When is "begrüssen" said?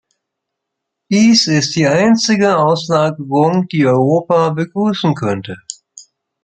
4.49-5.13